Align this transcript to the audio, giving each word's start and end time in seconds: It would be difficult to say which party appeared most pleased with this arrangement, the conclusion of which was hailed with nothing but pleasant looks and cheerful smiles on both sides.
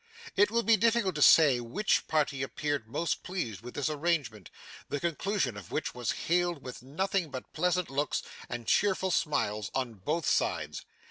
It 0.35 0.49
would 0.49 0.65
be 0.65 0.77
difficult 0.77 1.13
to 1.13 1.21
say 1.21 1.59
which 1.59 2.07
party 2.07 2.41
appeared 2.41 2.87
most 2.89 3.21
pleased 3.21 3.61
with 3.61 3.75
this 3.75 3.87
arrangement, 3.87 4.49
the 4.89 4.99
conclusion 4.99 5.55
of 5.55 5.69
which 5.71 5.93
was 5.93 6.11
hailed 6.25 6.63
with 6.63 6.81
nothing 6.81 7.29
but 7.29 7.53
pleasant 7.53 7.87
looks 7.87 8.23
and 8.49 8.65
cheerful 8.65 9.11
smiles 9.11 9.69
on 9.75 9.93
both 9.93 10.25
sides. 10.25 10.85